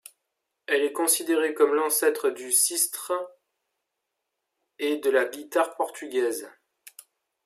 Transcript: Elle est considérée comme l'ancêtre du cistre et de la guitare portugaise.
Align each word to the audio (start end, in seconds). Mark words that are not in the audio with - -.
Elle 0.65 0.81
est 0.81 0.93
considérée 0.93 1.53
comme 1.53 1.75
l'ancêtre 1.75 2.31
du 2.31 2.51
cistre 2.51 3.13
et 4.79 4.97
de 4.97 5.11
la 5.11 5.25
guitare 5.25 5.75
portugaise. 5.75 6.49